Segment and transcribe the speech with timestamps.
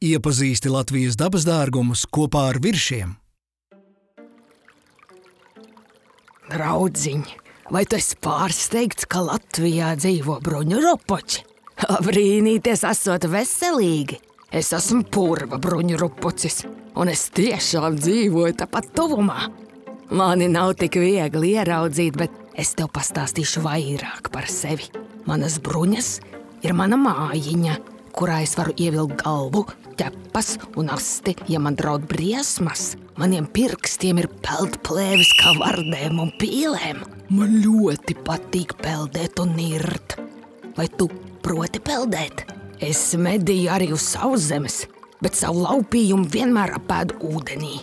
[0.00, 3.10] Iepazīsti Latvijas dabas dārgumus kopā ar viršiem.
[6.48, 7.24] Draudziņ,
[7.68, 11.42] vai tu esi pārsteigts, ka Latvijā dzīvo bruņu rupuči?
[12.06, 14.16] Brīnīties, esot veselīgi!
[14.56, 16.62] Es esmu purva bruņu rupucis,
[16.96, 19.50] un es tiešām dzīvoju tāpat tuvumā.
[20.16, 24.88] Mani nav tik viegli ieraudzīt, bet es tev pastāstīšu vairāk par sevi.
[25.28, 26.10] Manas bruņas
[26.64, 27.76] ir mana mājiņa,
[28.16, 29.68] kurā es varu ievilkt galvu,
[30.00, 32.94] ķepas un asti, ja man draud briesmas.
[33.20, 37.02] Maniem pirkstiem ir peldplēvis kā vardēm un pīlēm.
[37.36, 40.16] Man ļoti patīk peldēt un nirt.
[40.78, 41.10] Vai tu
[41.44, 42.46] proti peldēt?
[42.80, 44.86] Es medīju arī uz sauszemes,
[45.20, 47.82] bet savu laupījumu vienmēr apēdu ūdenī.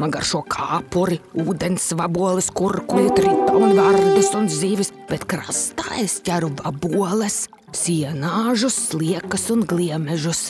[0.00, 7.42] Man garšo kāpuri, ūdens vaboles, kurkuļi, tritauni, vārdas un zīves, bet krastā es ķeru vaboles,
[7.76, 10.46] sienāžus, sliekas un gliemežus.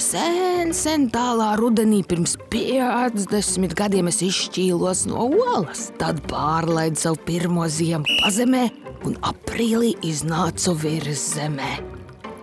[0.00, 5.90] Sen, sen tālā rudenī, pirms 50 gadiem, es izšķīlos no olas.
[6.00, 8.64] Tad pārlaidu savu pirmo ziemu pazemē
[9.04, 11.74] un aprīlī iznācu virs zemē.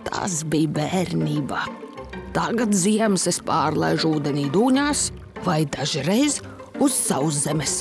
[0.06, 1.64] Tas bija bērnībā.
[2.36, 5.08] Tagad ziemas es pārlaižu ūdenī dūņās
[5.42, 6.38] vai dažreiz
[6.78, 7.80] uz sauszemes.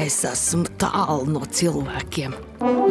[0.00, 2.36] Es esmu tālu no cilvēkiem.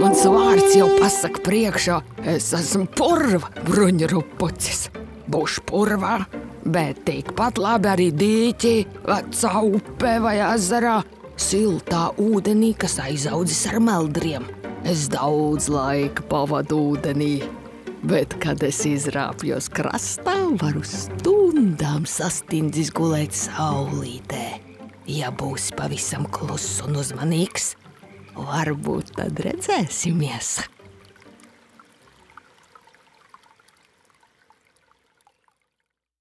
[0.02, 2.02] Mans vārds jau pasaka priekšā,
[2.34, 4.90] es esmu purva bruņurupucis.
[5.32, 6.18] Būšu purvā,
[6.66, 8.76] bet tikpat labi arī dīķī,
[9.08, 10.98] vecā upē vai ezerā,
[11.40, 14.48] siltā ūdenī, kas aizaudzis ar meldriem.
[14.88, 17.36] Es daudz laika pavadu ūdenī,
[18.04, 24.46] bet, kad es izrāpjos krastā, varu stundām sastindzis gulēt saulītē.
[25.10, 27.76] Ja būsi pavisam kluss un uzmanīgs,
[28.36, 30.58] varbūt tad redzēsimies.